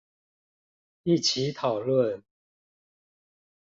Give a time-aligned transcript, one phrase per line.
[1.03, 2.23] 一起討論